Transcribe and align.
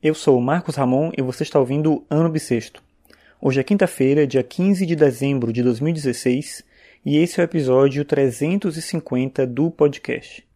Eu 0.00 0.14
sou 0.14 0.38
o 0.38 0.40
Marcos 0.40 0.76
Ramon 0.76 1.10
e 1.18 1.20
você 1.20 1.42
está 1.42 1.58
ouvindo 1.58 2.06
Ano 2.08 2.28
Bissexto. 2.28 2.80
Hoje 3.40 3.58
é 3.58 3.64
quinta-feira, 3.64 4.28
dia 4.28 4.44
15 4.44 4.86
de 4.86 4.94
dezembro 4.94 5.52
de 5.52 5.60
2016, 5.60 6.62
e 7.04 7.18
esse 7.18 7.40
é 7.40 7.42
o 7.42 7.44
episódio 7.44 8.04
350 8.04 9.44
do 9.44 9.72
podcast. 9.72 10.46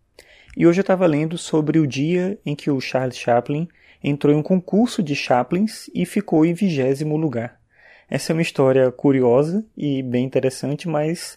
E 0.57 0.65
hoje 0.65 0.79
eu 0.79 0.83
estava 0.83 1.07
lendo 1.07 1.37
sobre 1.37 1.81
o 1.81 1.89
dia 1.89 2.39
em 2.47 2.55
que 2.55 2.71
o 2.71 2.81
Charles 2.81 3.17
Chaplin 3.17 3.67
entrou 4.01 4.33
em 4.33 4.39
um 4.39 4.45
concurso 4.45 5.02
de 5.02 5.16
Chaplins 5.16 5.90
e 5.93 6.06
ficou 6.06 6.46
em 6.46 6.54
vigésimo 6.54 7.16
lugar. 7.16 7.61
Essa 8.09 8.32
é 8.32 8.34
uma 8.34 8.43
história 8.43 8.93
curiosa 8.93 9.66
e 9.77 10.04
bem 10.04 10.24
interessante, 10.24 10.86
mas 10.86 11.36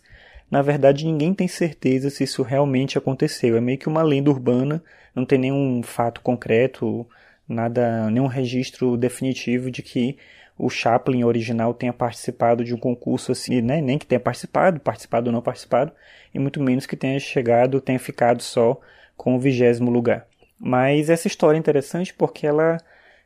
na 0.52 0.62
verdade 0.62 1.06
ninguém 1.06 1.34
tem 1.34 1.48
certeza 1.48 2.12
se 2.12 2.24
isso 2.24 2.44
realmente 2.44 3.00
aconteceu. 3.00 3.58
É 3.58 3.62
meio 3.62 3.80
que 3.80 3.90
uma 3.90 4.04
lenda 4.04 4.30
urbana, 4.30 4.84
não 5.16 5.26
tem 5.26 5.40
nenhum 5.40 5.82
fato 5.82 6.22
concreto 6.22 7.08
nada, 7.48 8.10
nenhum 8.10 8.28
registro 8.28 8.98
definitivo 8.98 9.70
de 9.70 9.82
que 9.82 10.18
o 10.58 10.70
Chaplin 10.70 11.24
original 11.24 11.74
tenha 11.74 11.92
participado 11.92 12.64
de 12.64 12.74
um 12.74 12.78
concurso 12.78 13.32
assim, 13.32 13.62
né? 13.62 13.82
nem 13.82 13.98
que 13.98 14.06
tenha 14.06 14.20
participado, 14.20 14.80
participado 14.80 15.28
ou 15.28 15.34
não 15.34 15.42
participado, 15.42 15.92
e 16.34 16.40
muito 16.40 16.62
menos 16.62 16.86
que 16.86 16.96
tenha 16.96 17.20
chegado, 17.20 17.82
tenha 17.82 18.00
ficado 18.00 18.42
só 18.42 18.80
com 19.18 19.36
o 19.36 19.40
vigésimo 19.40 19.92
lugar. 19.92 20.28
Mas 20.60 21.10
essa 21.10 21.28
história 21.28 21.58
é 21.58 21.60
interessante 21.60 22.14
porque 22.14 22.48
ela 22.48 22.78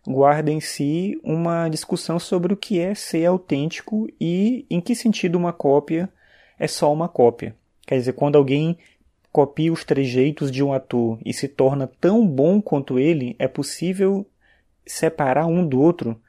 guarda 0.08 0.52
em 0.52 0.60
si 0.60 1.20
uma 1.24 1.70
discussão 1.70 2.20
sobre 2.20 2.54
o 2.54 2.58
que 2.58 2.80
é 2.80 2.96
ser 2.96 3.26
autêntico 3.26 4.08
e 4.20 4.66
em 4.70 4.82
que 4.82 4.96
sentido 4.96 5.38
uma 5.38 5.54
cópia 5.54 6.10
é 6.58 6.68
só 6.68 6.92
uma 6.92 7.08
cópia. 7.08 7.56
Quer 7.86 7.96
dizer, 7.96 8.14
quando 8.14 8.38
alguém 8.38 8.78
copia 9.32 9.72
os 9.72 9.84
trejeitos 9.84 10.52
de 10.52 10.64
um 10.64 10.74
ator 10.74 11.20
e 11.26 11.34
se 11.34 11.48
torna 11.48 11.88
tão 12.00 12.26
bom 12.26 12.62
quanto 12.62 12.98
ele, 12.98 13.36
é 13.38 13.48
possível 13.48 14.26
separar 14.86 15.46
um 15.46 15.66
do 15.66 15.80
outro? 15.80 16.20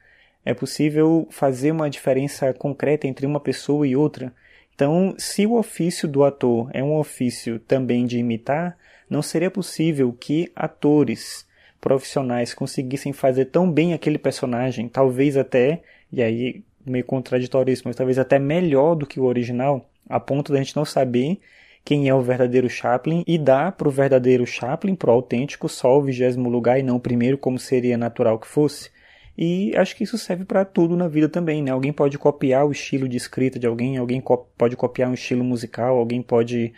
É 0.45 0.53
possível 0.53 1.27
fazer 1.29 1.71
uma 1.71 1.89
diferença 1.89 2.53
concreta 2.53 3.07
entre 3.07 3.25
uma 3.25 3.39
pessoa 3.39 3.87
e 3.87 3.95
outra? 3.95 4.33
Então, 4.73 5.13
se 5.17 5.45
o 5.45 5.57
ofício 5.57 6.07
do 6.07 6.23
ator 6.23 6.69
é 6.73 6.83
um 6.83 6.97
ofício 6.97 7.59
também 7.59 8.05
de 8.05 8.17
imitar, 8.17 8.77
não 9.09 9.21
seria 9.21 9.51
possível 9.51 10.11
que 10.13 10.51
atores 10.55 11.45
profissionais 11.79 12.53
conseguissem 12.53 13.11
fazer 13.11 13.45
tão 13.45 13.69
bem 13.69 13.93
aquele 13.93 14.17
personagem, 14.17 14.87
talvez 14.87 15.35
até, 15.35 15.81
e 16.11 16.21
aí 16.21 16.63
meio 16.85 17.05
contraditório 17.05 17.71
isso, 17.71 17.83
mas 17.85 17.95
talvez 17.95 18.17
até 18.17 18.39
melhor 18.39 18.95
do 18.95 19.05
que 19.05 19.19
o 19.19 19.25
original, 19.25 19.89
a 20.07 20.19
ponto 20.19 20.51
da 20.51 20.57
gente 20.57 20.75
não 20.75 20.85
saber 20.85 21.39
quem 21.83 22.07
é 22.07 22.13
o 22.13 22.21
verdadeiro 22.21 22.69
Chaplin 22.69 23.23
e 23.27 23.37
dá 23.37 23.71
para 23.71 23.87
o 23.87 23.91
verdadeiro 23.91 24.45
Chaplin, 24.45 24.95
para 24.95 25.09
o 25.09 25.13
autêntico, 25.13 25.67
só 25.67 25.97
o 25.97 26.01
vigésimo 26.01 26.49
lugar 26.49 26.79
e 26.79 26.83
não 26.83 26.97
o 26.97 26.99
primeiro, 26.99 27.37
como 27.37 27.57
seria 27.57 27.97
natural 27.97 28.39
que 28.39 28.47
fosse. 28.47 28.89
E 29.37 29.75
acho 29.75 29.95
que 29.95 30.03
isso 30.03 30.17
serve 30.17 30.45
para 30.45 30.65
tudo 30.65 30.95
na 30.95 31.07
vida 31.07 31.27
também, 31.27 31.63
né? 31.63 31.71
Alguém 31.71 31.91
pode 31.91 32.17
copiar 32.17 32.65
o 32.65 32.71
estilo 32.71 33.07
de 33.07 33.17
escrita 33.17 33.57
de 33.57 33.65
alguém, 33.65 33.97
alguém 33.97 34.21
co 34.21 34.37
pode 34.57 34.75
copiar 34.75 35.09
um 35.09 35.13
estilo 35.13 35.43
musical, 35.43 35.97
alguém 35.97 36.21
pode 36.21 36.73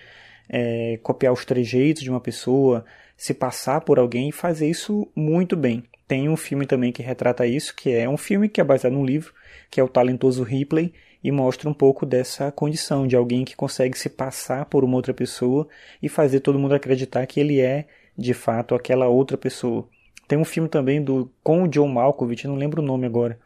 é, 0.48 1.00
copiar 1.04 1.34
os 1.34 1.44
trejeitos 1.44 2.04
de 2.04 2.10
uma 2.10 2.22
pessoa, 2.22 2.86
se 3.18 3.34
passar 3.34 3.82
por 3.82 4.00
alguém 4.00 4.30
e 4.30 4.32
fazer 4.32 4.70
isso 4.70 5.08
muito 5.16 5.58
bem. 5.58 5.84
Tem 6.08 6.30
um 6.30 6.38
filme 6.38 6.66
também 6.66 6.92
que 6.92 7.02
retrata 7.02 7.46
isso, 7.46 7.76
que 7.76 7.92
é 7.92 8.08
um 8.08 8.18
filme 8.18 8.48
que 8.48 8.62
é 8.62 8.64
baseado 8.64 8.94
num 8.94 9.06
livro, 9.06 9.34
que 9.70 9.80
é 9.80 9.84
o 9.84 9.88
Talentoso 9.88 10.44
Ripley, 10.44 10.94
e 11.24 11.32
mostra 11.32 11.70
um 11.70 11.74
pouco 11.74 12.06
dessa 12.06 12.52
condição 12.52 13.08
de 13.08 13.16
alguém 13.16 13.46
que 13.46 13.56
consegue 13.56 13.98
se 13.98 14.10
passar 14.10 14.66
por 14.66 14.84
uma 14.84 14.96
outra 14.96 15.14
pessoa 15.14 15.68
e 16.02 16.10
fazer 16.10 16.42
todo 16.42 16.60
mundo 16.60 16.76
acreditar 16.76 17.26
que 17.26 17.40
ele 17.40 17.62
é, 17.62 17.88
de 18.18 18.34
fato, 18.34 18.76
aquela 18.76 19.08
outra 19.08 19.38
pessoa. 19.38 19.88
Tem 20.28 20.38
um 20.38 20.46
filme 20.46 20.68
também 20.68 21.02
do 21.02 21.32
com 21.42 21.64
o 21.64 21.68
John 21.68 21.88
Malkovich, 21.88 22.48
não 22.48 22.56
lembro 22.56 22.82
o 22.82 22.86
nome 22.86 23.06
agora, 23.06 23.40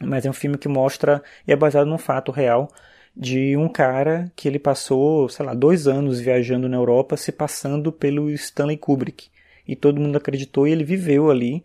mas 0.00 0.26
é 0.26 0.30
um 0.30 0.34
filme 0.34 0.58
que 0.58 0.68
mostra 0.68 1.22
e 1.46 1.52
é 1.52 1.56
baseado 1.56 1.86
num 1.86 1.98
fato 1.98 2.30
real 2.30 2.68
de 3.16 3.56
um 3.56 3.68
cara 3.68 4.30
que 4.36 4.46
ele 4.46 4.58
passou, 4.58 5.26
sei 5.28 5.46
lá, 5.46 5.54
dois 5.54 5.88
anos 5.88 6.20
viajando 6.20 6.68
na 6.68 6.76
Europa, 6.76 7.16
se 7.16 7.32
passando 7.32 7.90
pelo 7.90 8.30
Stanley 8.30 8.76
Kubrick. 8.76 9.28
E 9.66 9.74
todo 9.74 10.00
mundo 10.00 10.16
acreditou 10.16 10.68
e 10.68 10.72
ele 10.72 10.84
viveu 10.84 11.30
ali, 11.30 11.64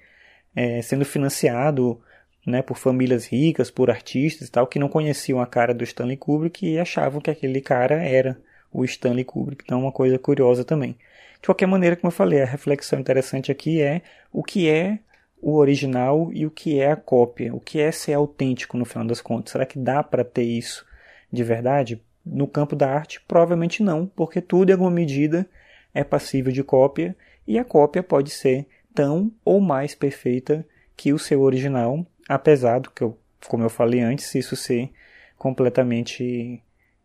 é, 0.55 0.81
sendo 0.81 1.03
financiado 1.03 1.99
né, 2.45 2.61
por 2.61 2.77
famílias 2.77 3.25
ricas, 3.25 3.69
por 3.69 3.89
artistas 3.89 4.47
e 4.47 4.51
tal, 4.51 4.67
que 4.67 4.79
não 4.79 4.89
conheciam 4.89 5.39
a 5.39 5.45
cara 5.45 5.73
do 5.73 5.83
Stanley 5.83 6.17
Kubrick 6.17 6.65
e 6.65 6.79
achavam 6.79 7.21
que 7.21 7.29
aquele 7.29 7.61
cara 7.61 7.95
era 7.95 8.37
o 8.71 8.83
Stanley 8.83 9.23
Kubrick. 9.23 9.63
Então, 9.63 9.79
é 9.79 9.83
uma 9.83 9.91
coisa 9.91 10.17
curiosa 10.17 10.63
também. 10.63 10.95
De 11.41 11.47
qualquer 11.47 11.67
maneira, 11.67 11.95
como 11.95 12.09
eu 12.09 12.15
falei, 12.15 12.41
a 12.41 12.45
reflexão 12.45 12.99
interessante 12.99 13.51
aqui 13.51 13.81
é 13.81 14.01
o 14.31 14.43
que 14.43 14.69
é 14.69 14.99
o 15.41 15.55
original 15.55 16.29
e 16.31 16.45
o 16.45 16.51
que 16.51 16.79
é 16.79 16.91
a 16.91 16.95
cópia, 16.95 17.53
o 17.53 17.59
que 17.59 17.79
é 17.79 17.91
ser 17.91 18.13
autêntico 18.13 18.77
no 18.77 18.85
final 18.85 19.05
das 19.05 19.19
contas. 19.19 19.51
Será 19.51 19.65
que 19.65 19.79
dá 19.79 20.03
para 20.03 20.23
ter 20.23 20.43
isso 20.43 20.85
de 21.31 21.43
verdade? 21.43 22.01
No 22.23 22.47
campo 22.47 22.75
da 22.75 22.87
arte, 22.87 23.19
provavelmente 23.27 23.81
não, 23.81 24.05
porque 24.05 24.39
tudo 24.39 24.69
em 24.69 24.73
alguma 24.73 24.91
medida 24.91 25.49
é 25.93 26.03
passível 26.03 26.51
de 26.51 26.63
cópia 26.63 27.15
e 27.47 27.57
a 27.57 27.65
cópia 27.65 28.03
pode 28.03 28.29
ser 28.29 28.67
tão 28.93 29.31
ou 29.43 29.59
mais 29.59 29.95
perfeita 29.95 30.63
que 30.95 31.11
o 31.11 31.17
seu 31.17 31.41
original, 31.41 32.05
apesar 32.31 32.79
do 32.79 32.89
que 32.89 33.01
eu, 33.01 33.17
como 33.47 33.63
eu 33.63 33.69
falei 33.69 33.99
antes, 33.99 34.33
isso 34.35 34.55
ser 34.55 34.89
completamente 35.37 36.61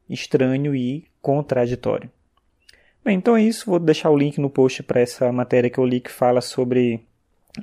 estranho 0.09 0.75
e 0.75 1.04
contraditório. 1.20 2.10
Bem, 3.04 3.16
então 3.16 3.37
é 3.37 3.42
isso. 3.42 3.66
Vou 3.66 3.78
deixar 3.78 4.10
o 4.10 4.16
link 4.16 4.38
no 4.41 4.50
post 4.50 4.82
para 4.82 5.00
essa 5.00 5.32
matéria 5.32 5.70
que 5.70 5.78
eu 5.78 5.84
li 5.84 6.00
que 6.00 6.10
fala 6.10 6.41
sobre 6.41 7.04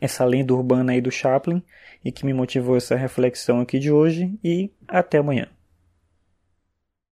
essa 0.01 0.25
lenda 0.25 0.53
urbana 0.53 0.93
aí 0.93 1.01
do 1.01 1.11
Chaplin 1.11 1.61
e 2.03 2.11
que 2.11 2.25
me 2.25 2.33
motivou 2.33 2.75
essa 2.75 2.95
reflexão 2.95 3.59
aqui 3.61 3.79
de 3.79 3.91
hoje. 3.91 4.37
E 4.43 4.71
até 4.87 5.19
amanhã. 5.19 5.47